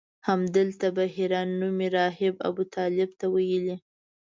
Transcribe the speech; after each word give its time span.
همدلته 0.27 0.87
بحیره 0.97 1.41
نومي 1.59 1.87
راهب 1.97 2.35
ابوطالب 2.49 3.09
ته 3.19 3.25
ویلي. 3.33 3.75